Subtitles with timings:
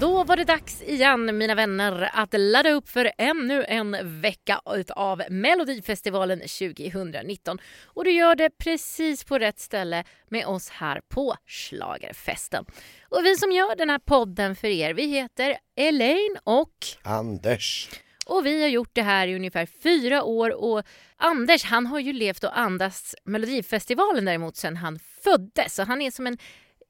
[0.00, 4.60] Då var det dags igen mina vänner att ladda upp för ännu en vecka
[4.96, 7.58] av Melodifestivalen 2019.
[7.84, 12.64] Och du gör det precis på rätt ställe med oss här på Schlagerfesten.
[13.08, 17.90] Och vi som gör den här podden för er, vi heter Elaine och Anders.
[18.26, 20.82] Och vi har gjort det här i ungefär fyra år och
[21.16, 25.74] Anders han har ju levt och andats Melodifestivalen däremot sen han föddes.
[25.74, 26.38] Så han är som en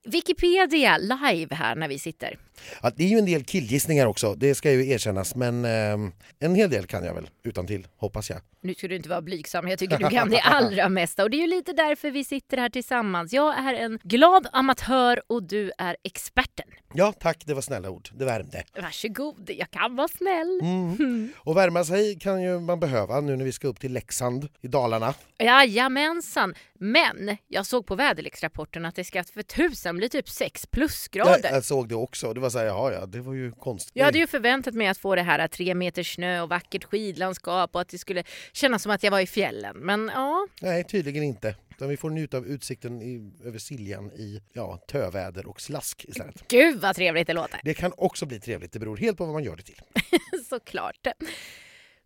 [0.08, 2.38] Wikipedia live här när vi sitter.
[2.82, 6.54] Ja, det är ju en del killgissningar också, det ska ju erkännas, men eh, en
[6.54, 8.38] hel del kan jag väl utan till, hoppas jag.
[8.60, 11.36] Nu ska du inte vara blygsam, jag tycker du kan det allra mesta och det
[11.36, 13.32] är ju lite därför vi sitter här tillsammans.
[13.32, 16.66] Jag är en glad amatör och du är experten.
[16.95, 18.64] Ja, tack, det var snälla ord, det värmde.
[18.82, 20.60] Varsågod, jag kan vara snäll.
[20.62, 21.32] Mm.
[21.38, 24.68] Och värma sig kan ju man behöva nu när vi ska upp till Leksand i
[24.68, 25.14] Dalarna.
[25.38, 31.40] Jajamensan, men jag såg på väderleksrapporten att det ska för tusan bli typ 6 plusgrader.
[31.43, 33.96] Jag, jag såg det också, det var så här, ja, ja, det var ju konstigt.
[33.96, 37.74] Jag hade ju förväntat mig att få det här tre meter snö och vackert skidlandskap
[37.74, 39.76] och att det skulle kännas som att jag var i fjällen.
[39.76, 40.46] Men ja.
[40.60, 41.54] Nej, tydligen inte.
[41.71, 46.49] Utan vi får njuta av utsikten i, över Siljan i ja, töväder och slask istället.
[46.49, 47.60] Gud vad trevligt det låter!
[47.65, 49.80] Det kan också bli trevligt, det beror helt på vad man gör det till.
[50.49, 51.06] Såklart.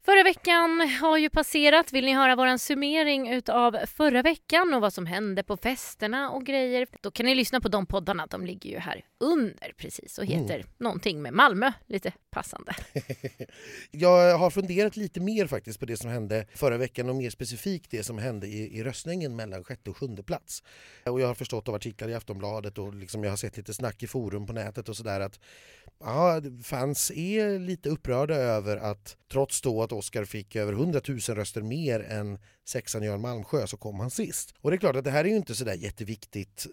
[0.04, 1.92] Förra veckan har ju passerat.
[1.92, 6.46] Vill ni höra vår summering av förra veckan och vad som hände på festerna och
[6.46, 6.86] grejer?
[7.00, 8.26] Då kan ni lyssna på de poddarna.
[8.26, 10.66] De ligger ju här under precis och heter mm.
[10.78, 11.72] någonting med Malmö.
[11.86, 12.74] Lite passande.
[13.90, 17.90] Jag har funderat lite mer faktiskt på det som hände förra veckan och mer specifikt
[17.90, 20.62] det som hände i, i röstningen mellan sjätte och sjunde plats.
[21.06, 24.02] Och jag har förstått av artiklar i Aftonbladet och liksom jag har sett lite snack
[24.02, 25.40] i forum på nätet och sådär att
[26.00, 31.18] ja, fans är lite upprörda över att trots då att Oscar fick över 100 000
[31.18, 34.54] röster mer än sexan Göran Malmsjö så kom han sist.
[34.60, 36.66] Och det är klart att det här är ju inte sådär jätteviktigt.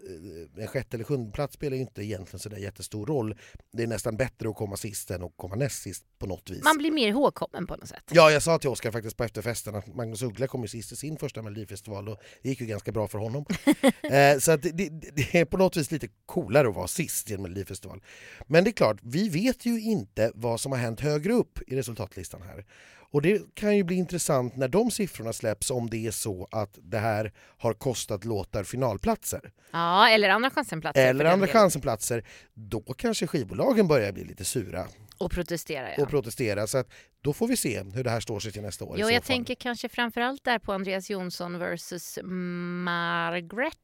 [0.58, 3.36] En sjätte eller sjunde plats spelar ju inte egentligen sådär jättestor roll.
[3.73, 6.64] Det är nästan bättre att komma sist än att komma näst sist på något vis.
[6.64, 8.04] Man blir mer ihågkommen på något sätt.
[8.11, 10.95] Ja, jag sa till Oscar faktiskt på efterfesten att Magnus Uggla kom ju sist i
[10.95, 13.45] sin första Melodifestival och det gick ju ganska bra för honom.
[14.11, 17.33] eh, så det, det, det, är på något vis lite coolare att vara sist i
[17.33, 18.04] en Melodifestival.
[18.48, 21.76] Men det är klart, vi vet ju inte vad som har hänt högre upp i
[21.76, 22.66] resultatlistan här.
[23.11, 26.80] Och det kan ju bli intressant när de siffrorna släpps om det är så att
[26.81, 29.52] det här har kostat låtar finalplatser.
[29.71, 31.08] Ja, eller andra chansenplatser.
[31.08, 32.23] Eller andra chansenplatser.
[32.53, 34.86] Då kanske skivbolagen börjar bli lite sura.
[35.19, 36.03] Och protestera, ja.
[36.03, 36.67] Och protestera.
[36.67, 36.87] Så att
[37.21, 38.95] då får vi se hur det här står sig till nästa år.
[38.99, 43.75] Jo, jag tänker kanske framförallt där på Andreas Jonsson versus Margaret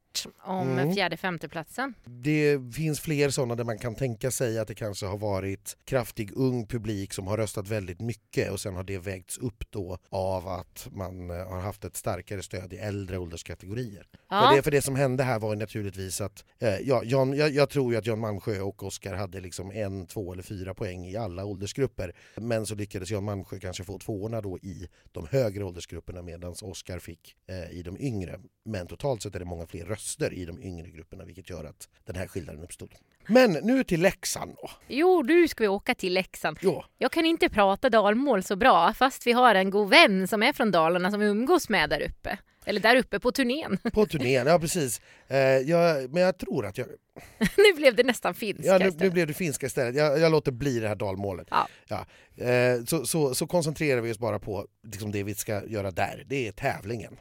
[0.44, 0.94] om mm.
[0.94, 1.94] fjärde femteplatsen.
[2.04, 6.32] Det finns fler sådana där man kan tänka sig att det kanske har varit kraftig
[6.36, 10.48] ung publik som har röstat väldigt mycket och sen har det vägts upp då av
[10.48, 14.06] att man eh, har haft ett starkare stöd i äldre ålderskategorier.
[14.30, 14.48] Ja.
[14.48, 17.70] För, det, för det som hände här var naturligtvis att eh, ja, Jan, jag, jag,
[17.70, 21.16] tror ju att Jan Malmsjö och Oskar hade liksom en, två eller fyra poäng i
[21.26, 22.12] alla åldersgrupper.
[22.36, 26.98] Men så lyckades Jan Malmsjö kanske få tvåorna då i de högre åldersgrupperna medan Oskar
[26.98, 28.40] fick eh, i de yngre.
[28.64, 31.88] Men totalt sett är det många fler röster i de yngre grupperna vilket gör att
[32.04, 32.94] den här skillnaden uppstod.
[33.26, 34.70] Men nu till Leksand då.
[34.88, 36.58] Jo, nu ska vi åka till Leksand.
[36.60, 36.84] Jo.
[36.98, 40.52] Jag kan inte prata dalmål så bra fast vi har en god vän som är
[40.52, 42.38] från Dalarna som vi umgås med där uppe.
[42.66, 43.78] Eller där uppe på turnén.
[43.92, 45.00] På turnén, ja precis.
[45.28, 46.86] Eh, jag, men jag tror att jag...
[47.56, 49.96] nu blev det nästan finska Ja, nu, nu blev det finska istället.
[49.96, 51.46] Jag, jag låter bli det här dalmålet.
[51.50, 51.68] Ja.
[51.88, 52.06] Ja.
[52.44, 56.24] Eh, så, så, så, koncentrerar vi oss bara på liksom det vi ska göra där.
[56.26, 57.18] Det är tävlingen.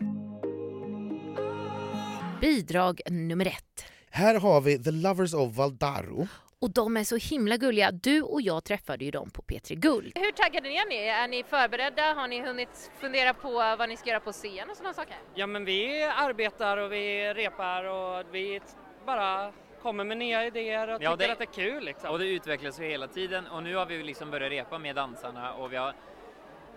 [2.41, 3.94] Bidrag nummer ett.
[4.15, 6.27] Här har vi The Lovers of Valdaro.
[6.59, 7.91] Och de är så himla gulliga.
[7.91, 10.11] Du och jag träffade ju dem på P3 Guld.
[10.15, 10.95] Hur taggade är ni?
[10.95, 12.13] Är ni förberedda?
[12.13, 15.15] Har ni hunnit fundera på vad ni ska göra på scen och sådana saker?
[15.35, 18.61] Ja men vi arbetar och vi repar och vi
[19.05, 21.85] bara kommer med nya idéer och ja, tycker det, att det är kul.
[21.85, 22.09] Liksom.
[22.09, 25.53] Och det utvecklas ju hela tiden och nu har vi liksom börjat repa med dansarna
[25.53, 25.93] och vi har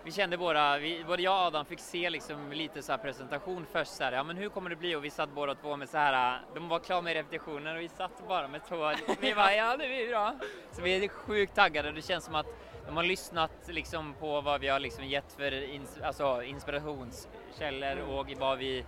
[0.05, 3.91] vi kände båda, vi, både jag och Adam fick se liksom lite så presentation först
[3.91, 4.97] så här, ja men hur kommer det bli?
[4.97, 7.89] Och vi satt båda två med så här, de var klara med repetitionen och vi
[7.89, 10.35] satt bara med två, vi bara ja det blir bra.
[10.73, 12.47] Så vi är sjukt taggade, det känns som att
[12.87, 18.27] de har lyssnat liksom på vad vi har liksom gett för ins alltså inspirationskällor och
[18.39, 18.85] vad vi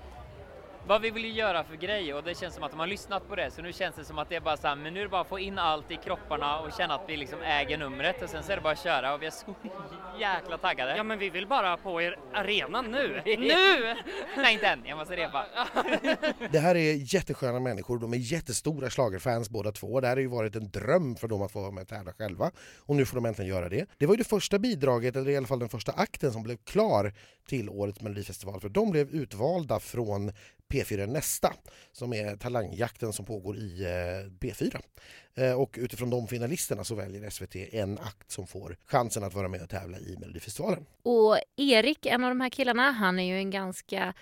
[0.90, 3.36] vad vi vill göra för grej och det känns som att de har lyssnat på
[3.36, 5.04] det så nu känns det som att det är bara så här, men nu är
[5.04, 8.22] det bara att få in allt i kropparna och känna att vi liksom äger numret
[8.22, 9.54] och sen så är det bara att köra och vi är så
[10.20, 10.96] jäkla taggade.
[10.96, 13.22] Ja men vi vill bara på er arenan nu!
[13.24, 13.96] nu!
[14.36, 15.46] Nej inte än, jag måste repa.
[16.52, 20.00] det här är jättesköna människor, de är jättestora slagerfans båda två.
[20.00, 22.12] Det här har ju varit en dröm för dem att få vara med och tävla
[22.12, 23.86] själva och nu får de äntligen göra det.
[23.98, 26.56] Det var ju det första bidraget, eller i alla fall den första akten som blev
[26.56, 27.12] klar
[27.48, 30.32] till årets melodifestival för de blev utvalda från
[30.70, 31.54] P4 Nästa
[31.92, 34.80] som är talangjakten som pågår i eh, P4.
[35.40, 39.48] Eh, och utifrån de finalisterna så väljer SVT en akt som får chansen att vara
[39.48, 40.86] med och tävla i Melodifestivalen.
[41.02, 44.14] Och Erik, en av de här killarna, han är ju en ganska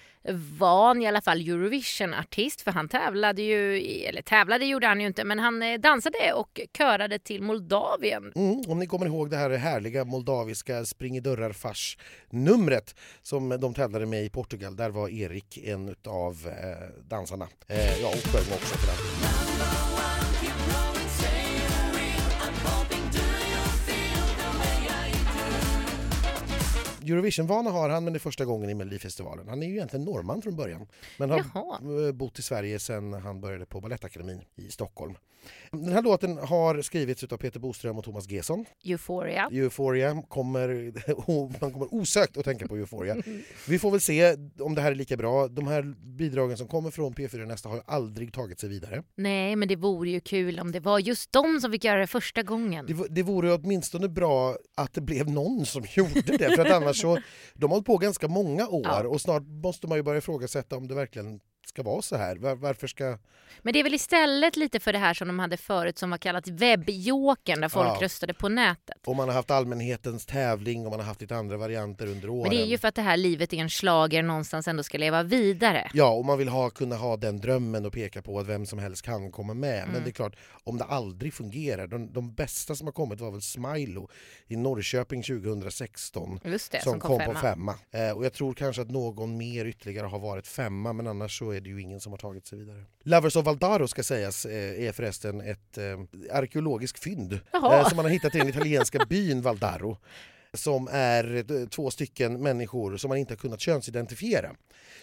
[0.59, 5.25] van, i alla fall Eurovision-artist för han tävlade ju, eller tävlade gjorde han ju inte,
[5.25, 8.33] men han eh, dansade och körade till Moldavien.
[8.37, 11.99] Mm, om ni kommer ihåg det här härliga moldaviska spring i dörrar fars
[12.31, 14.77] numret som de tävlade med i Portugal.
[14.77, 17.49] Där var Erik en av eh, dansarna.
[18.03, 19.29] Ja, och sjöng också för den.
[21.09, 21.48] insane.
[27.09, 29.49] Eurovision-vana har han men det är första gången i Melodifestivalen.
[29.49, 32.07] Han är ju egentligen norrman från början men har Jaha.
[32.07, 35.15] eh, bott i Sverige sedan han började på Balettakademin i Stockholm.
[35.71, 38.65] Den här låten har skrivits av Peter Boström och Thomas Gesson.
[38.85, 39.49] Euphoria.
[39.53, 40.69] Euphoria kommer,
[41.61, 43.17] man kommer osökt att tänka på Euphoria.
[43.69, 45.49] Vi får väl se om det här är lika bra.
[45.49, 45.83] De här
[46.17, 49.03] bidragen som kommer från P4 Nästa har aldrig tagit sig vidare.
[49.15, 52.07] Nej, men det vore ju kul om det var just de som fick göra det
[52.07, 52.87] första gången.
[52.87, 56.98] Det, det vore åtminstone bra att det blev någon som gjorde det för att annars
[56.99, 57.19] så,
[57.55, 59.09] de har hållit på ganska många år Ja.
[59.09, 62.37] och snart måste man ju börja ifrågasätta om det verkligen ska vara så här.
[62.37, 63.19] Var, varför ska...
[63.63, 66.19] Men det är väl istället lite för det här som de hade förut som var
[66.19, 67.99] kallat webbjokern där folk Ja.
[68.01, 68.97] röstade på nätet.
[69.05, 72.43] Om man har haft allmänhetens tävling och man har haft lite andra varianter under åren.
[72.43, 74.99] Men det är ju för att det här livet är en slager någonstans ändå ska
[74.99, 75.91] leva vidare.
[75.95, 78.79] Ja, och man vill ha, kunna ha den drömmen och peka på att vem som
[78.79, 79.79] helst kan komma med.
[79.79, 79.91] Mm.
[79.93, 81.87] Men det är klart, om det aldrig fungerar.
[81.87, 84.09] De, de bästa som har kommit var väl Smilo
[84.47, 86.41] i Norrköping 2016.
[86.45, 87.75] Just det, som, kom, på femma.
[87.91, 91.51] Eh, och jag tror kanske att någon mer ytterligare har varit femma men annars så
[91.51, 92.85] är det ju ingen som har tagit sig vidare.
[93.05, 95.85] Lovers of Valdaro ska sägas eh, är förresten ett eh,
[96.33, 99.99] arkeologiskt fynd eh, som man har hittat i den italienska byn Valdaro
[100.55, 104.55] som är två stycken människor som man inte har kunnat könsidentifiera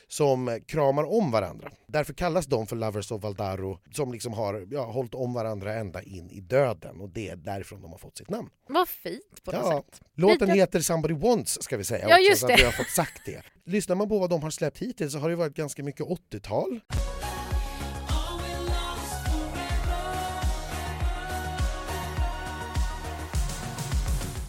[0.08, 1.72] som kramar om varandra.
[1.88, 6.02] Därför kallas de för Lovers of Valdaro som liksom har ja, hållit om varandra ända
[6.04, 8.50] in i döden och det är därifrån de har fått sitt namn.
[8.70, 10.02] Vad fint på något Ja, sätt.
[10.16, 12.72] låten Lite- heter Somebody Wants ska vi säga Ja, också, just så att vi har
[12.72, 13.42] fått sagt det.
[13.66, 16.80] Lyssnar man på vad de har släppt hittills så har det varit ganska mycket 80-tal.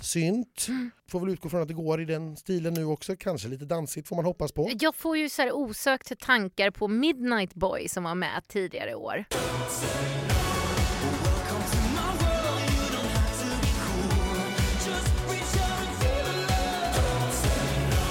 [0.06, 0.66] Synt.
[1.10, 3.16] Får väl utgå från att det går i den stilen nu också.
[3.16, 4.70] Kanske lite dansigt får man hoppas på.
[4.80, 8.94] Jag får ju så här osökt tankar på Midnight Boy som var med tidigare i
[8.94, 9.24] år.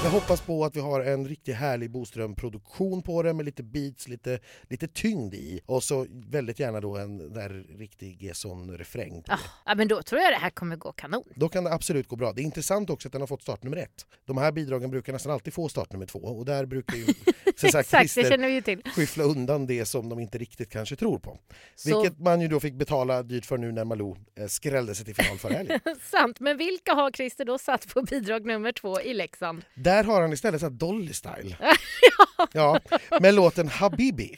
[0.06, 4.08] Jag hoppas på att vi har en riktigt härlig Boström-produktion på det med lite beats,
[4.08, 5.62] lite, lite tyngd i.
[5.66, 9.40] Och så väldigt gärna då en där riktig Gesson-refräng det.
[9.66, 11.24] ja, men då tror jag det här kommer gå kanon.
[11.36, 12.34] Då kan det absolut gå bra.
[12.34, 14.06] Det är intressant också att den har fått startnummer ett.
[14.26, 17.06] De här bidragen brukar nästan alltid få startnummer två och där brukar ju
[17.56, 18.82] som sagt, Exakt, det känner vi till.
[18.96, 21.40] skyffla undan det som de inte riktigt kanske tror på.
[21.76, 25.06] Så Vilket man ju då fick betala dyrt för nu när Malou eh, skrällde sig
[25.06, 25.80] till final förra helgen.
[26.02, 26.40] sant.
[26.40, 29.66] Men vilka har Christer då satt på bidrag nummer två i Leksand?
[29.76, 31.58] Där har han istället satt Dolly Style.
[32.52, 32.80] ja,
[33.22, 34.38] med låten Habibi.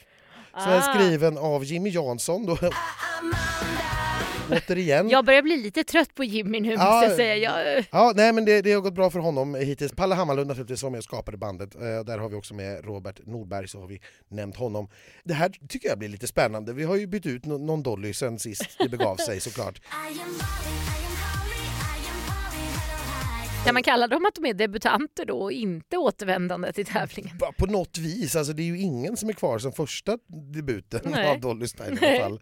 [0.62, 0.94] Som är Ah.
[0.94, 2.46] skriven av Jimmy Jansson.
[2.46, 2.58] Då.
[4.50, 5.08] Återigen.
[5.10, 6.90] Jag börjar bli lite trött på Jimmy nu Ja.
[6.90, 7.36] måste jag säga.
[7.36, 9.92] Jag, Ja, nej, men det, det har gått bra för honom hittills.
[9.92, 11.74] Palle Hammarlund naturligtvis var med och skapade bandet.
[11.74, 14.88] Eh, där har vi också med Robert Nordberg, så har vi nämnt honom.
[15.24, 16.72] Det här tycker jag blir lite spännande.
[16.72, 19.80] Vi har ju bytt ut no- någon Dolly sen sist det begav sig såklart.
[23.64, 27.38] Kan man kalla dem att de är debutanter då och inte återvändande till tävlingen?
[27.56, 30.18] På något vis, alltså det är ju ingen som är kvar sen första
[30.54, 31.30] debuten Nej.
[31.30, 32.40] av Dolly Style i alla fall.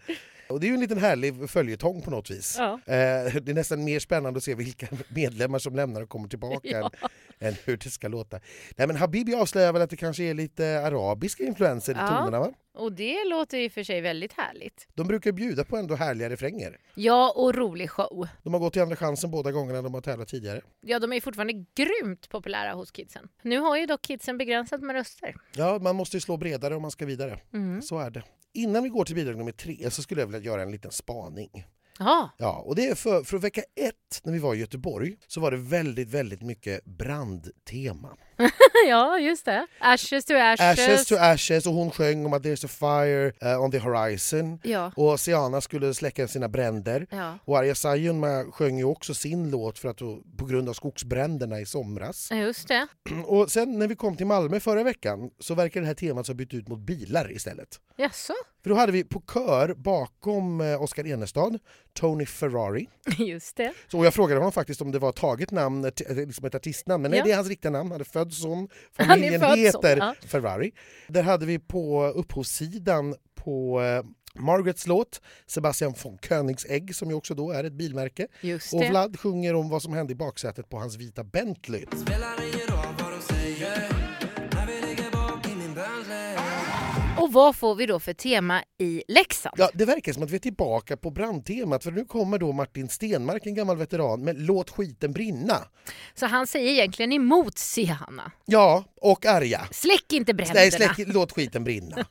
[0.48, 2.56] Och det är ju en liten härlig följetong på något vis.
[2.58, 2.72] Ja.
[2.72, 6.68] Eh, det är nästan mer spännande att se vilka medlemmar som lämnar och kommer tillbaka
[6.70, 6.90] Ja.
[7.40, 8.40] än, hur det ska låta.
[8.76, 12.08] Nej, men Habibi avslöjar väl att det kanske är lite arabiska influenser i Ja.
[12.08, 12.52] tonerna va?
[12.74, 14.88] Och det låter och för sig väldigt härligt.
[14.94, 16.78] De brukar bjuda på ändå härliga refränger.
[16.94, 18.28] Ja, och rolig show.
[18.42, 20.60] De har gått till Andra chansen båda gångerna de har tävlat tidigare.
[20.80, 23.28] Ja, de är fortfarande grymt populära hos kidsen.
[23.42, 25.34] Nu har ju dock kidsen begränsat med röster.
[25.54, 27.40] Ja, man måste ju slå bredare om man ska vidare.
[27.52, 27.82] Mm.
[27.82, 28.22] Så är det.
[28.54, 31.66] Innan vi går till bidrag nummer tre så skulle jag vilja göra en liten spaning.
[32.00, 32.30] Aha.
[32.38, 35.50] Ja, och det är för, för vecka ett när vi var i Göteborg så var
[35.50, 38.16] det väldigt, väldigt mycket brandtema.
[38.88, 39.66] ja, just det.
[39.80, 40.60] Ashes to ashes.
[40.78, 44.58] Ashes to ashes och hon sjöng om att there's a fire eh, on the horizon.
[44.62, 47.06] Ja, Och Siana skulle släcka sina bränder.
[47.10, 47.38] ja.
[47.44, 49.98] Och Arja Saijonmaa sjöng ju också sin låt för att,
[50.38, 52.30] på grund av skogsbränderna i somras.
[52.32, 52.86] just det.
[53.26, 56.34] Och sen när vi kom till Malmö förra veckan så verkar det här temat ha
[56.34, 57.68] bytt ut mot bilar istället.
[57.96, 58.32] Jaså?
[58.62, 61.58] För då hade vi på kör bakom eh, Oscar Enestad,
[61.94, 62.88] Tony Ferrari.
[63.18, 63.72] Just det.
[63.90, 67.18] Så jag frågade honom faktiskt om det var taget namn, liksom ett artistnamn, men nej
[67.18, 67.24] Ja.
[67.24, 68.25] det är hans riktiga namn, han är född
[68.96, 70.14] är Familjen född som, heter ja.
[70.26, 70.72] Ferrari.
[71.08, 74.02] Där hade vi på upphovssidan på eh,
[74.40, 78.26] Margarets låt, Sebastian von Koenigsegg som ju också då är ett bilmärke.
[78.40, 78.84] Just Och.
[78.84, 81.84] Vlad sjunger om vad som hände i baksätet på hans vita Bentley.
[87.26, 89.54] Och vad får vi då för tema i Leksand?
[89.58, 92.88] Ja, det verkar som att vi är tillbaka på brandtemat för nu kommer då Martin
[92.88, 95.64] Stenmark, en gammal veteran, med Låt skiten brinna.
[96.14, 98.32] Så han säger egentligen emot Sihanna.
[98.44, 99.68] Ja, och arga.
[99.70, 100.60] Släck inte bränderna!
[100.60, 102.06] Nej, släck, låt skiten brinna.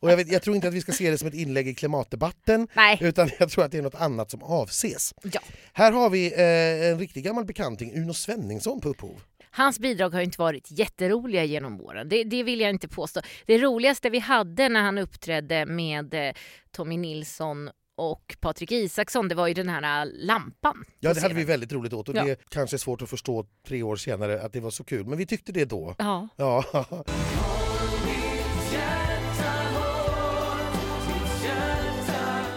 [0.00, 1.74] Och jag, vet, jag tror inte att vi ska se det som ett inlägg i
[1.74, 2.98] klimatdebatten Nej.
[3.00, 5.14] utan jag tror att det är något annat som avses.
[5.22, 5.40] Ja.
[5.72, 9.20] Här har vi eh, en riktig gammal bekanting, Uno Svenningsson på upphov.
[9.56, 12.08] Hans bidrag har inte varit jätteroliga genom åren.
[12.08, 13.20] Det, det vill jag inte påstå.
[13.46, 16.34] Det roligaste vi hade när han uppträdde med eh,
[16.70, 20.84] Tommy Nilsson och Patrik Isaksson, det var ju den här eh, lampan.
[21.00, 22.24] Ja, det hade vi väldigt roligt åt och Ja.
[22.24, 25.18] det kanske är svårt att förstå tre år senare att det var så kul, men
[25.18, 25.94] vi tyckte det då.
[25.98, 26.28] Ja.
[26.36, 26.64] Ja.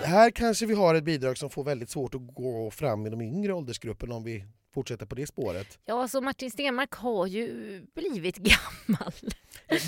[0.04, 3.22] Här kanske vi har ett bidrag som får väldigt svårt att gå fram i de
[3.22, 4.44] yngre åldersgrupperna om vi
[4.78, 5.80] fortsätter på det spåret.
[5.86, 7.48] ja, alltså Martin Stenmark har ju
[7.96, 8.38] blivit
[8.88, 9.14] gammal.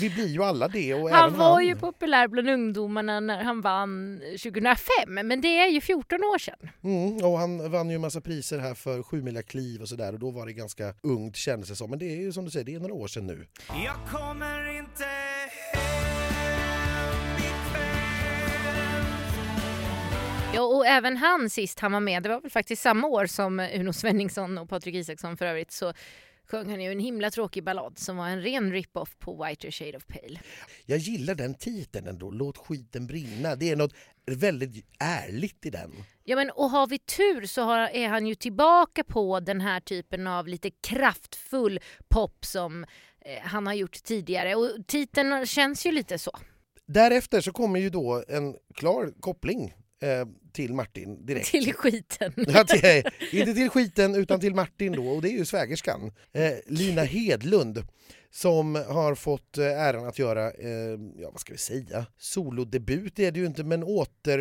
[0.00, 1.66] Vi blir ju alla det och Han även var han.
[1.66, 6.70] ju populär bland ungdomarna när han vann 2005, men det är ju 14 år sedan.
[6.84, 10.18] Mm, och han vann ju en massa priser här för sju kliv och sådär och
[10.18, 11.90] då var det ganska ungt kändes det som.
[11.90, 13.46] Men det är ju som du säger, det är några år sedan nu.
[13.68, 15.04] Jag kommer inte
[20.54, 23.60] Ja, och även han sist han var med, det var väl faktiskt samma år som
[23.60, 25.92] Uno Svenningsson och Patrik Isaksson för övrigt, så
[26.50, 29.96] sjöng han ju en himla tråkig ballad som var en ren rip-off på Whiter Shade
[29.96, 30.40] of Pale.
[30.86, 33.56] Jag gillar den titeln ändå, Låt skiten brinna.
[33.56, 33.94] Det är något
[34.26, 35.92] väldigt ärligt i den.
[36.24, 39.80] Ja men och har vi tur så har, är han ju tillbaka på den här
[39.80, 42.84] typen av lite kraftfull pop som
[43.20, 46.30] eh, han har gjort tidigare och titeln känns ju lite så.
[46.86, 51.46] Därefter så kommer ju då en klar koppling eh, till Martin direkt.
[51.50, 52.32] Till skiten.
[52.48, 53.02] Ja, till,
[53.32, 57.84] inte till skiten utan till Martin då och det är ju svägerskan eh, Lina Hedlund
[58.32, 63.32] som har fått eh, äran att göra, eh, ja vad ska vi säga, solodebut är
[63.32, 64.38] det ju inte men åter,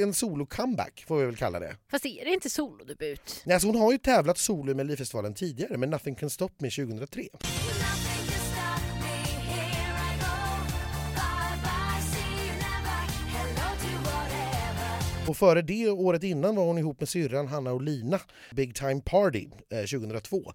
[0.00, 1.76] en solo-comeback får vi väl kalla det.
[1.90, 3.42] Fast är det inte solodebut?
[3.46, 6.70] Nej, alltså hon har ju tävlat solo i Melodifestivalen tidigare men Nothing Can Stop Me
[6.70, 7.28] 2003.
[15.30, 18.20] Och före det, året innan, var hon ihop med syrran Hanna och Lina,
[18.50, 20.52] Big Time Party eh, 2002.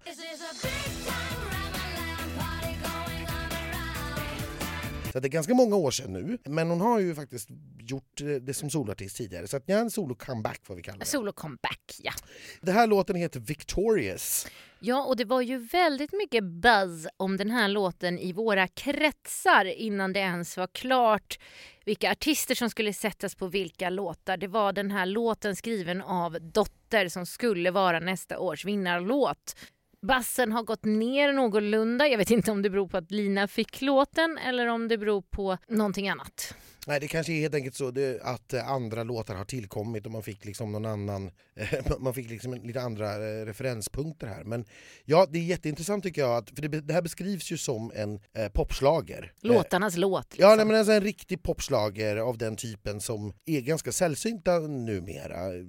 [5.12, 8.26] Så det är ganska många år sedan nu, men hon har ju faktiskt gjort eh,
[8.26, 9.46] det som soloartist tidigare.
[9.46, 11.04] Så att ja, en solo-comeback får vi kalla det.
[11.04, 12.12] Solo-comeback, ja.
[12.60, 14.46] Den här låten heter Victorious.
[14.80, 19.64] Ja, och det var ju väldigt mycket buzz om den här låten i våra kretsar
[19.64, 21.38] innan det ens var klart
[21.86, 24.36] vilka artister som skulle sättas på vilka låtar.
[24.36, 29.56] Det var den här låten skriven av Dotter som skulle vara nästa års vinnarlåt.
[30.02, 32.08] Bassen har gått ner någorlunda.
[32.08, 35.22] Jag vet inte om det beror på att Lina fick låten eller om det beror
[35.22, 36.54] på någonting annat.
[36.88, 40.12] Nej, det kanske är helt enkelt så det, att eh, andra låtar har tillkommit och
[40.12, 44.44] man fick liksom någon annan, eh, man fick liksom lite andra eh, referenspunkter här.
[44.44, 44.64] Men
[45.04, 48.20] ja, det är jätteintressant tycker jag, att, för det, det här beskrivs ju som en
[48.34, 49.32] eh, popslager.
[49.42, 50.32] Eh, Låtarnas låt.
[50.32, 50.50] Liksom.
[50.50, 55.54] Ja, nej, men alltså en riktig popslager av den typen som är ganska sällsynta numera.
[55.56, 55.62] Eh,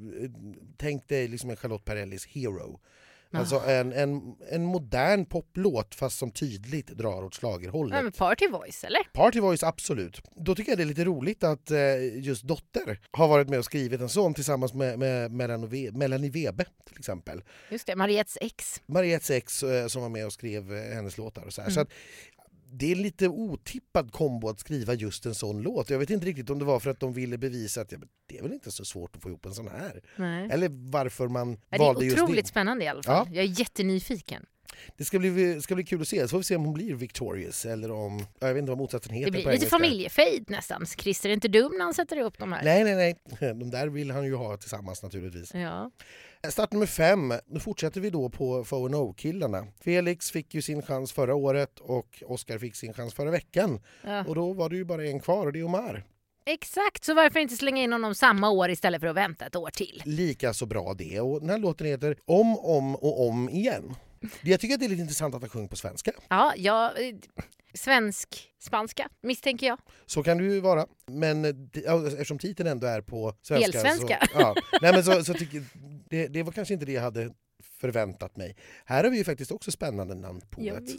[0.77, 2.79] Tänk dig liksom en Charlotte Perrellis Hero.
[3.31, 7.96] Alltså en, en, en modern poplåt fast som tydligt drar åt schlagerhållet.
[7.96, 9.00] Ja, men Party Voice, eller?
[9.13, 10.22] Party Voice, absolut.
[10.36, 13.65] Då tycker jag det är lite roligt att eh, just Dotter har varit med och
[13.65, 15.00] skrivit en sån tillsammans med,
[15.31, 17.41] med Ve- Melanie Webe till exempel.
[17.72, 18.81] Just det, Mariettes ex.
[18.86, 21.62] Mariettes ex eh, som var med och skrev eh, hennes låtar och så.
[21.62, 21.74] Mm.
[21.74, 21.89] Så att,
[22.71, 25.89] det är lite otippad kombo att skriva just en sån låt.
[25.89, 28.38] Jag vet inte riktigt om det var för att de ville bevisa att ja, det
[28.38, 30.01] är väl inte så svårt att få ihop en sån här.
[30.15, 30.50] Nej.
[30.51, 32.50] Eller varför man Ja, valde det är just otroligt det.
[32.50, 33.27] spännande i alla fall.
[33.29, 33.36] Ja.
[33.36, 34.45] Jag är jättenyfiken.
[34.98, 36.22] Det ska bli, ska bli kul att se.
[36.22, 38.19] Så får vi se om hon blir victorious eller om...
[38.39, 40.86] ja, Jag vet inte vad motsatsen heter Det blir på lite familjefejd nästan.
[40.86, 42.63] Christer är inte dum när han sätter upp de här.
[42.63, 43.15] Nej, nej, nej.
[43.53, 45.53] De där vill han ju ha tillsammans naturligtvis.
[45.53, 45.91] Ja.
[46.50, 47.34] Start nummer fem.
[47.48, 49.67] Nu fortsätter vi då på FONO-killarna.
[49.84, 53.79] Felix fick ju sin chans förra året och Oscar fick sin chans förra veckan.
[54.03, 54.25] Ja.
[54.27, 56.03] Och då var det ju bara en kvar och det är Omar.
[56.46, 59.69] Exakt, så varför inte slänga in honom samma år istället för att vänta ett år
[59.69, 60.01] till?
[60.05, 61.19] Lika så bra det.
[61.22, 63.96] Och den här låten heter Om, om och om igen.
[64.41, 66.12] Jag tycker att det är lite intressant att han sjunger på svenska.
[66.29, 67.15] Ja, ja eh,
[67.74, 69.79] svensk, spanska misstänker jag.
[70.05, 70.88] Så kan det ju vara.
[71.12, 73.79] Men eftersom titeln ändå är på svenska...
[73.79, 74.27] Helsvenska.
[74.33, 74.55] Så, ja.
[74.81, 75.63] Nej, men så, så tycker,
[76.09, 77.29] det, det var kanske inte det jag hade
[77.81, 78.55] förväntat mig.
[78.86, 80.91] Här har vi ju faktiskt också spännande namn på Jag det.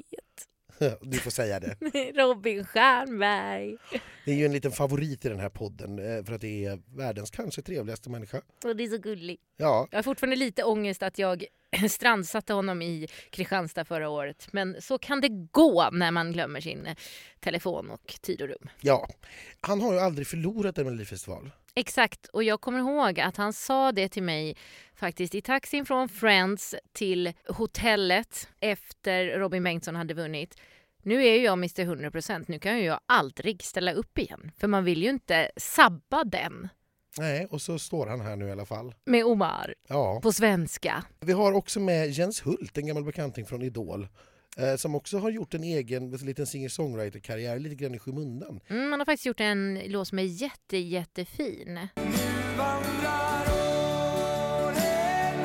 [1.02, 1.76] du får säga det.
[2.14, 3.76] Robin Stjernberg.
[4.24, 6.78] Det är ju en liten favorit i den här podden eh, för att det är
[6.96, 8.40] världens kanske trevligaste människa.
[8.64, 9.42] Och det är så gulligt.
[9.56, 11.44] Ja, Jag har fortfarande lite ångest att jag
[11.90, 14.48] strandsatte honom i Kristianstad förra året.
[14.52, 16.88] Men så kan det gå när man glömmer sin
[17.40, 18.68] telefon och tid och rum.
[18.80, 19.08] ja.
[19.60, 21.50] Han har ju aldrig förlorat en Melodifestival.
[21.78, 24.56] Exakt, och jag kommer ihåg att han sa det till mig
[24.94, 30.54] faktiskt i taxin från Friends till hotellet efter Robin Bengtsson hade vunnit.
[31.02, 34.50] Nu är ju jag Mr 100%, nu kan ju jag aldrig ställa upp igen.
[34.60, 36.68] För man vill ju inte sabba den
[37.18, 38.94] Nej, och så står han här nu i alla fall.
[39.04, 40.20] med Omar Ja.
[40.22, 41.04] på svenska.
[41.20, 44.08] Vi har också med Jens Hult, en gammal bekanting från Idol.
[44.56, 48.60] Eh, som också har gjort en egen liten singer-songwriter-karriär lite grann i skymundan.
[48.68, 51.78] Mm, man har faktiskt gjort en låt som är jätte, jättefin.
[52.56, 53.44] vandrar
[54.58, 55.38] åren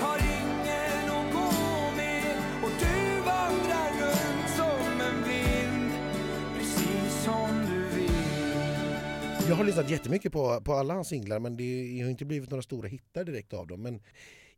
[0.00, 1.50] Har ingen att gå
[1.96, 5.92] med Och du vandrar runt som en vind
[6.58, 12.00] Precis som du vill Jag har lyssnat jättemycket på, på alla hans singlar men det
[12.02, 13.82] har inte blivit några stora hittar direkt av dem.
[13.82, 14.00] Men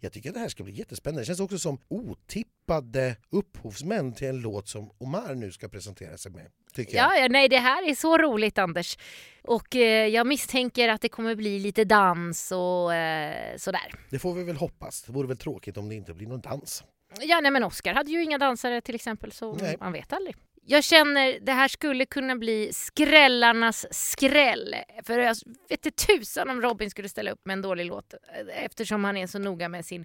[0.00, 1.20] jag tycker att det här ska bli jättespännande.
[1.22, 6.32] Det känns också som otippade upphovsmän till en låt som Omar nu ska presentera sig
[6.32, 6.46] med.
[6.74, 7.12] Tycker jag.
[7.12, 8.98] Ja, ja, nej det här är så roligt Anders.
[9.42, 13.94] Och eh, jag misstänker att det kommer bli lite dans och eh, sådär.
[14.10, 15.02] Det får vi väl hoppas.
[15.02, 16.84] Det vore väl tråkigt om det inte blir någon dans.
[17.20, 19.76] Ja, nej men Oscar hade ju inga dansare till exempel så Nej.
[19.80, 20.36] man vet aldrig.
[20.62, 24.74] Jag känner det här skulle kunna bli skrällarnas skräll.
[25.02, 25.36] För jag
[25.68, 29.16] vet inte tusan om Robin skulle ställa upp med en dålig låt eh, eftersom han
[29.16, 30.04] är så noga med sin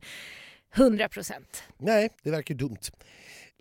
[0.75, 1.63] 100 procent.
[1.77, 2.69] Nej, det verkar dumt.
[2.69, 2.99] dumt.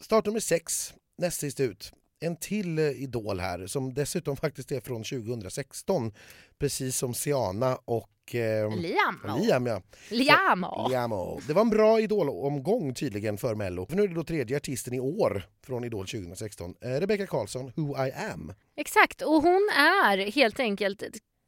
[0.00, 1.92] Startnummer sex, näst sist ut.
[2.20, 6.12] En till eh, idol här som dessutom faktiskt är från 2016.
[6.58, 9.21] Precis som Siana och eh, Liam.
[9.40, 9.66] Liam.
[9.66, 9.83] Ja.
[10.11, 10.66] Liam.
[10.90, 11.40] Liamo.
[11.47, 13.87] Det var en bra idolomgång tydligen för Mello.
[13.87, 16.75] För nu är det då tredje artisten i år från Idol 2016.
[16.81, 18.52] Eh, Rebecca Karlsson, Who I am.
[18.76, 21.02] Exakt, och hon är helt enkelt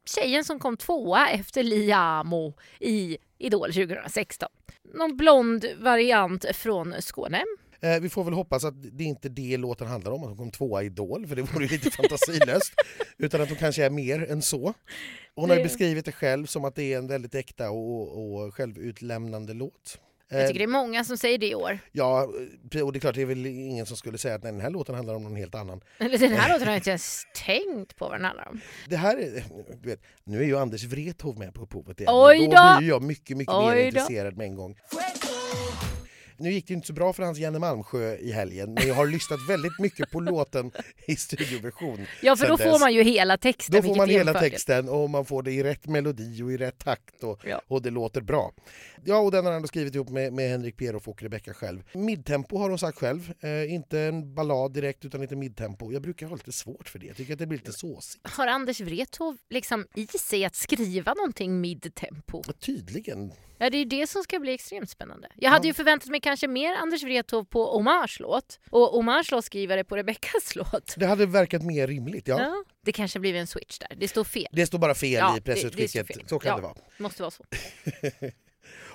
[0.06, 4.48] tjejen som kom tvåa efter Liamo i Idol 2016.
[4.94, 7.44] Någon blond variant från Skåne.
[7.80, 10.36] Eh, vi får väl hoppas att det inte är det låten handlar om, att hon
[10.36, 12.74] kom tvåa i Idol, för det vore ju lite fantasilöst.
[13.18, 14.74] Utan att hon kanske är mer än så.
[15.34, 19.54] Hon har beskrivit det själv som att det är en väldigt äkta och, och självutlämnande
[19.54, 19.98] låt.
[20.28, 21.78] Jag Eh, tycker det är många som säger det i år.
[21.92, 22.22] Ja,
[22.82, 24.70] och det är klart, det är väl ingen som skulle säga att nej, den här
[24.70, 25.80] låten handlar om någon helt annan.
[25.98, 28.60] Eller den här låten har jag inte ens tänkt på vad den handlar om.
[28.88, 29.44] Det här är,
[29.82, 32.12] du vet, nu är ju Anders Wrethov med på upphovet igen.
[32.14, 32.52] Oj då!
[32.52, 33.86] då blir jag mycket, mycket mer Oj då!
[33.86, 34.76] intresserad med en gång.
[36.38, 39.06] Nu gick det inte så bra för hans Janne Malmsjö i helgen, men jag har
[39.06, 40.70] lyssnat väldigt mycket på låten
[41.06, 42.06] i studioversion.
[42.22, 42.66] Ja, för då dess.
[42.72, 43.76] får man ju hela texten.
[43.82, 46.78] Då får man hela texten och man får det i rätt melodi och i rätt
[46.78, 47.62] takt och, Ja.
[47.68, 48.52] och det låter bra.
[49.04, 51.82] Ja, och den har han då skrivit ihop med, med Henrik Pieroff och Rebecca själv.
[51.92, 55.92] Midtempo har hon sagt själv, eh, inte en ballad direkt utan lite midtempo.
[55.92, 58.28] Jag brukar ha lite svårt för det, jag tycker att det blir lite såsigt.
[58.28, 62.38] Har Anders Wrethov liksom i sig att skriva någonting mid-tempo?
[62.38, 63.32] Och Tydligen.
[63.58, 65.28] Ja, det är det som ska bli extremt spännande.
[65.36, 69.84] Jag hade ju förväntat mig kanske mer Anders Wrethov på Omars låt och Omars låtskrivare
[69.84, 70.94] på Rebeccas låt.
[70.96, 72.40] Det hade verkat mer rimligt, ja.
[72.40, 72.64] Ja.
[72.84, 73.96] Det kanske blivit en switch där.
[73.96, 74.46] Det står fel.
[74.52, 76.28] Det står bara fel Ja, i det- det pressutskicket, står fel.
[76.28, 76.56] så kan Ja.
[76.56, 76.74] det vara.
[76.98, 77.44] Måste vara så.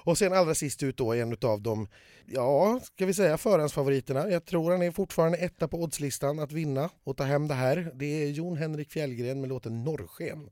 [0.03, 1.87] Och sen allra sist ut då en av de,
[2.25, 4.29] ja, ska vi säga förhandsfavoriterna.
[4.29, 7.91] Jag tror han är fortfarande etta på oddslistan att vinna och ta hem det här.
[7.95, 10.49] Det är Jon Henrik Fjällgren med låten Norrsken.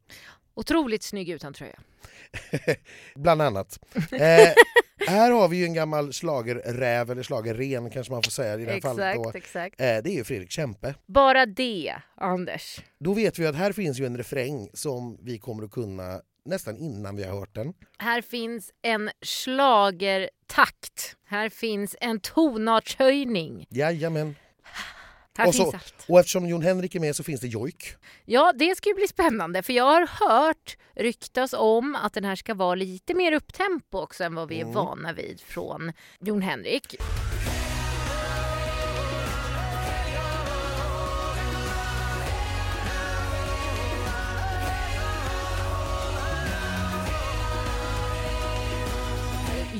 [0.53, 1.79] Otroligt snygg utan tröja.
[3.15, 3.79] Bland annat.
[4.11, 4.53] Eh,
[5.10, 8.72] här har vi ju en gammal slagerräv eller slagerren kanske man får säga i det
[8.72, 9.15] här fallet.
[9.15, 9.22] Då.
[9.22, 9.82] Exakt, exakt.
[9.82, 10.95] Eh, det är ju Fredrik Kempe.
[11.06, 12.80] Bara det, Anders.
[13.00, 16.78] Då vet vi att här finns ju en refräng som vi kommer att kunna nästan
[16.78, 17.74] innan vi har hört den.
[17.98, 21.15] Här finns en schlagertakt.
[21.26, 23.65] Här finns en tonartshöjning.
[23.69, 24.36] Jajamän.
[25.39, 25.73] Här Och så-.
[26.08, 27.95] Och eftersom Jon Henrik är med så finns det jojk.
[28.25, 32.36] Ja, det ska ju bli spännande för jag har hört ryktas om att den här
[32.36, 34.73] ska vara lite mer upptempo också än vad vi är Mm.
[34.73, 36.95] vana vid från Jon Henrik.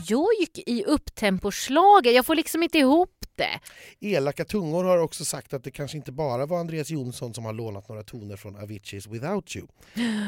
[0.08, 3.60] Jojk i upptemposlager, jag får liksom inte ihop det.
[4.15, 7.54] Elaka tungor har också sagt att det kanske inte bara var Andreas Jonsson som har
[7.54, 9.67] lånat några toner från Aviciis Without You.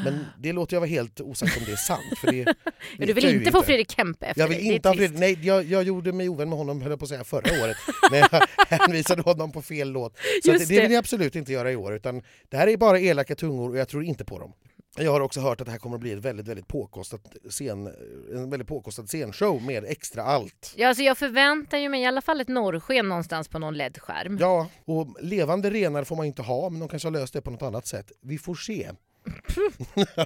[0.04, 2.19] Men det låter jag vara helt osagt om det är sant.
[2.21, 2.38] För det
[2.97, 4.97] Ja, du vill inte få Fredrik Kempe efter Jag vill det inte trist.
[4.97, 7.63] Fredrik, nej jag, jag gjorde mig ovän med honom höll jag på att säga förra
[7.63, 7.78] året
[8.12, 8.30] när jag
[8.80, 10.17] hänvisade honom på fel låt.
[10.43, 10.82] Så det, det det.
[10.82, 13.78] vill jag absolut inte göra i år utan det här är bara elaka tungor och
[13.78, 14.54] jag tror inte på dem.
[14.97, 17.88] Jag har också hört att det här kommer att bli ett väldigt, väldigt påkostat scen,
[18.34, 20.73] en väldigt påkostad scenshow med extra allt.
[20.77, 24.38] Ja, alltså jag förväntar ju mig i alla fall ett norrsken någonstans på någon LED-skärm.
[24.39, 27.51] Ja, och levande renar får man inte ha, men de kanske har löst det på
[27.51, 28.12] något annat sätt.
[28.21, 28.91] Vi får se.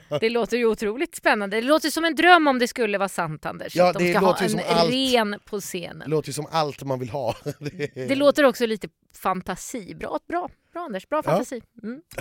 [0.20, 1.58] Det låter ju otroligt spännande.
[1.58, 3.76] Det låter som en dröm om det skulle vara sant Anders.
[3.76, 4.92] Ja, att de det ska ha en allt.
[4.94, 6.10] ren på Det scenen.
[6.10, 7.36] låter ju som allt man vill ha.
[7.94, 9.96] Det låter också lite fantasi.
[9.96, 11.08] Bra, bra, bra Anders.
[11.10, 11.24] Bra Ja.
[11.32, 11.62] fantasi.
[11.84, 12.02] Mm.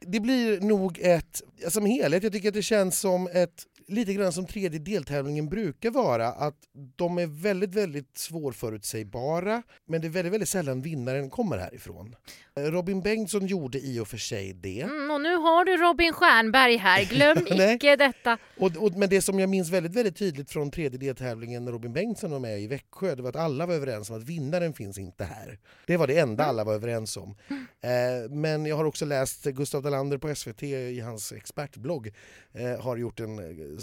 [0.00, 4.32] Det blir nog ett, som helhet, jag tycker att det känns som ett lite grann
[4.32, 6.56] som tredje deltävlingen brukar vara, att
[6.96, 12.16] de är väldigt, väldigt svårförutsägbara, men det är väldigt, väldigt sällan vinnaren kommer härifrån.
[12.58, 14.80] Robin Bengtsson gjorde i och för sig det.
[14.80, 17.04] Mm, och nu har du Robin Stjernberg här.
[17.04, 17.38] Glöm
[17.74, 18.38] icke detta.
[18.56, 21.92] Och, och, men det som jag minns väldigt, väldigt tydligt från tredje deltävlingen när Robin
[21.92, 24.98] Bengtsson var med i Växjö, det var att alla var överens om att vinnaren finns
[24.98, 25.58] inte här.
[25.86, 27.36] Det var det enda alla var överens om.
[27.80, 32.12] Eh, men jag har också läst Gustav Dalander på SVT i hans expertblogg
[32.52, 33.75] eh, har gjort en eh,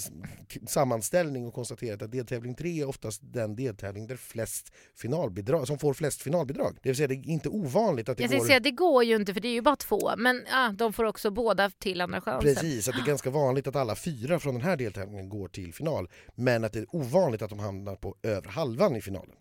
[0.68, 5.94] sammanställning och konstaterat att deltävling 3 är oftast den deltävling där flest finalbidrag, som får
[5.94, 6.78] flest finalbidrag.
[6.82, 8.46] Det vill säga det är inte ovanligt att det Jag går...
[8.46, 10.12] säga, det går ju inte för det är ju bara två.
[10.18, 12.54] Men ja, de får också båda till andra chansen.
[12.56, 15.74] Precis, att det är ganska vanligt att alla fyra från den här deltävlingen går till
[15.74, 16.10] final.
[16.36, 19.36] Men att det är ovanligt att de hamnar på över halvan i finalen.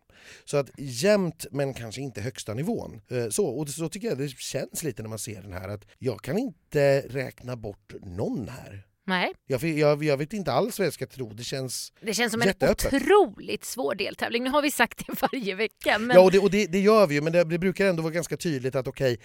[0.44, 3.00] Så att jämnt men kanske inte högsta nivån.
[3.08, 5.84] Eh, Så, och så tycker jag det känns lite när man ser den här att
[5.98, 8.86] jag kan inte räkna bort någon här.
[9.06, 11.32] Nej, Jag, jag, jag vet inte alls vad jag ska tro.
[11.32, 11.92] Det känns...
[12.00, 14.44] det känns som en otroligt svår deltävling.
[14.44, 15.98] Nu har vi sagt det varje vecka.
[15.98, 16.16] Men...
[16.16, 18.12] Ja, och, det, och det, det gör vi ju, men det, det brukar ändå vara
[18.12, 19.20] ganska tydligt att okej,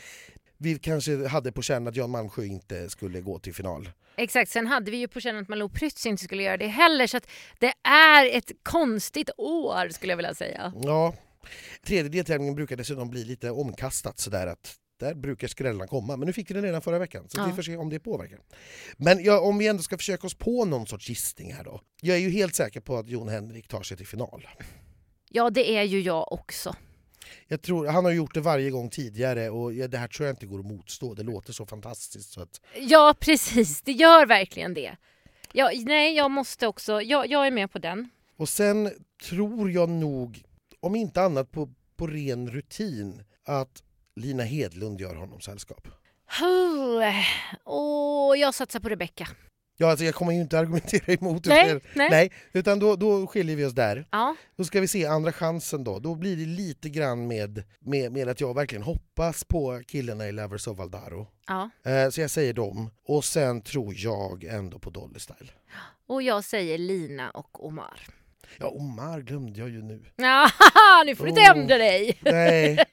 [0.58, 3.90] vi kanske hade på känn att Jan Malmsjö inte skulle gå till final.
[4.16, 7.08] Exakt, sen hade vi ju på känn att Malou Prytz inte skulle göra det heller.
[7.08, 10.74] Så att det är ett konstigt år skulle jag vilja säga.
[10.84, 11.14] Ja,
[11.86, 16.34] tredje deltävlingen brukar dessutom bli lite omkastat sådär att där brukar skrällarna komma, men nu
[16.34, 17.46] fick vi den redan förra veckan så Ja.
[17.46, 18.40] vi får se om det påverkar.
[18.98, 21.82] Men ja, om vi ändå ska försöka oss på någon sorts gissning här då.
[22.02, 24.48] Jag är ju helt säker på att Jon Henrik tar sig till final.
[25.30, 26.76] Ja, det är ju jag också.
[27.48, 30.46] Jag tror, han har gjort det varje gång tidigare och det här tror jag inte
[30.46, 31.14] går att motstå.
[31.14, 33.82] Det låter så fantastiskt så att Ja, precis.
[33.82, 34.96] Det gör verkligen det.
[35.54, 37.02] Ja, nej, jag måste också.
[37.02, 38.10] Jag, jag är med på den.
[38.38, 38.92] Och sen
[39.30, 40.44] tror jag nog,
[40.80, 43.84] om inte annat på, på ren rutin, att
[44.18, 45.88] Lina Hedlund gör honom sällskap.
[47.64, 49.28] Och jag satsar på Rebecca.
[49.80, 51.46] Ja, alltså jag kommer ju inte argumentera emot.
[51.46, 52.10] Nej, nej.
[52.10, 54.08] nej utan då, då skiljer vi oss där.
[54.12, 56.00] Ja, Då ska vi se andra chansen då.
[56.00, 60.32] Då blir det lite grann med, med, med att jag verkligen hoppas på killarna i
[60.32, 61.28] Lovers of Valdaro.
[61.48, 61.70] ja.
[61.86, 62.90] Eh, så jag säger dem.
[63.08, 65.52] Och sen tror jag ändå på Dolly Style.
[66.08, 68.00] Och jag säger Lina och Omar.
[68.60, 70.04] Ja, Omar glömde jag ju nu.
[70.16, 70.50] Ja,
[71.06, 71.58] nu får du inte Oh.
[71.58, 72.18] ändra dig.
[72.22, 72.78] Nej.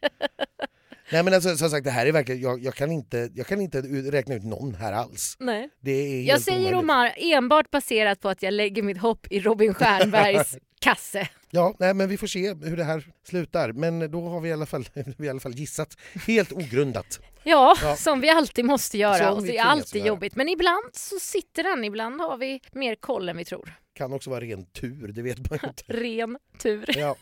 [1.14, 3.60] Nej men alltså, som sagt, det här är verkligen, jag, jag, kan inte, jag kan
[3.60, 5.36] inte räkna ut någon här alls.
[5.40, 5.68] Nej.
[5.80, 6.78] Det är Jag säger omöjligt.
[6.82, 11.28] Omar enbart baserat på att jag lägger mitt hopp i Robin Stjernbergs kasse.
[11.50, 13.72] Ja, nej, men vi får se hur det här slutar.
[13.72, 15.96] Men då har vi i alla fall, vi i alla fall gissat.
[16.26, 17.20] Helt ogrundat.
[17.44, 17.96] Ja, Ja.
[17.96, 19.32] som vi alltid måste göra.
[19.32, 20.08] Och det är alltid göra.
[20.08, 20.36] jobbigt.
[20.36, 21.84] Men ibland så sitter den.
[21.84, 23.74] Ibland har vi mer koll än vi tror.
[23.94, 25.82] Kan också vara ren tur, det vet man inte.
[25.86, 26.84] Ren tur.
[26.98, 27.16] Ja.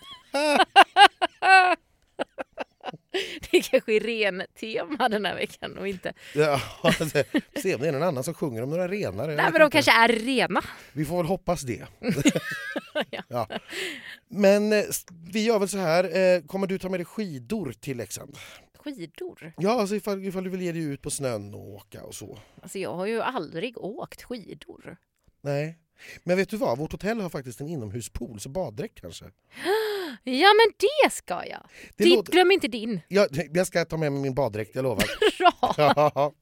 [3.51, 6.13] Det är kanske är ren tema den här veckan och inte...
[6.35, 7.05] Ja, alltså,
[7.63, 9.27] se om det är någon annan som sjunger om några renar.
[9.27, 9.71] Nej men de inte.
[9.71, 10.63] kanske är rena.
[10.93, 11.87] Vi får väl hoppas det.
[13.11, 13.25] Ja.
[13.29, 13.49] ja.
[14.29, 14.85] Men eh,
[15.33, 18.37] vi gör väl så här, eh, kommer du ta med dig skidor till Leksand?
[18.79, 19.53] Skidor?
[19.57, 22.39] Ja, alltså ifall, ifall du vill ge dig ut på snön och åka och så.
[22.63, 24.97] Alltså jag har ju aldrig åkt skidor.
[25.41, 25.79] Nej.
[26.25, 29.25] Men vet du vad, vårt hotell har faktiskt en inomhuspool, så baddräkt kanske.
[30.25, 31.61] Ja men det ska jag!
[31.97, 33.01] Det Ditt, låter- Glöm inte din.
[33.09, 35.05] Jag, jag ska ta med mig min baddräkt, jag lovar.
[35.39, 35.75] Bra!
[35.77, 36.33] Ja.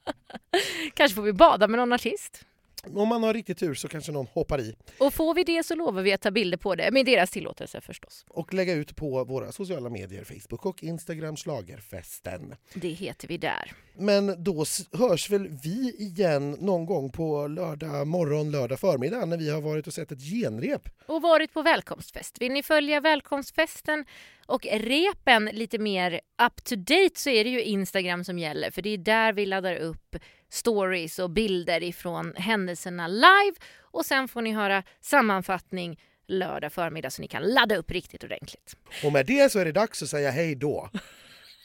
[0.95, 2.45] Kanske får vi bada med någon artist.
[2.87, 4.77] Om man har riktigt tur så kanske någon hoppar i.
[4.99, 7.81] Och får vi det så lovar vi att ta bilder på det, med deras tillåtelse
[7.81, 8.25] förstås.
[8.29, 12.55] Och lägga ut på våra sociala medier, Facebook och Instagram, Schlagerfesten.
[12.75, 13.73] Det heter vi där.
[13.95, 19.51] Men då hörs väl vi igen någon gång på lördag morgon, lördag förmiddag när vi
[19.51, 20.89] har varit och sett ett genrep.
[21.07, 22.41] Och varit på välkomstfest.
[22.41, 24.05] Vill ni följa välkomstfesten
[24.47, 28.83] och repen lite mer up to date så är det ju Instagram som gäller för
[28.83, 30.17] det är där vi laddar upp
[30.51, 37.23] stories och bilder ifrån händelserna live och sen får ni höra sammanfattning lördag förmiddag så
[37.23, 38.77] ni kan ladda upp riktigt ordentligt.
[39.05, 40.91] Och med det så är det dags att säga hej då.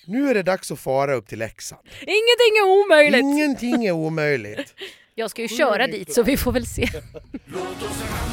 [0.08, 1.82] Nu är det dags att fara upp till Leksand.
[2.02, 3.20] Ingenting är omöjligt!
[3.20, 4.74] Ingenting är omöjligt.
[5.16, 6.88] Jag ska ju köra dit så vi får väl se.